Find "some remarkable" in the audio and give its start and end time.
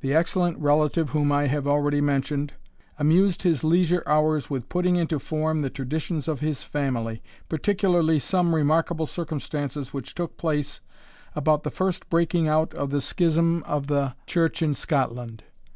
8.18-9.06